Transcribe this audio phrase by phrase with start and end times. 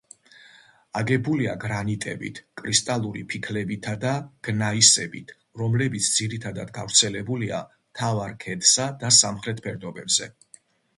[1.01, 4.15] აგებულია გრანიტებით, კრისტალური ფიქლებითა და
[4.49, 10.35] გნაისებით, რომლებიც ძირითადად გავრცელებულია მთავარ ქედსა და სამხრეთ ფერდობებზე.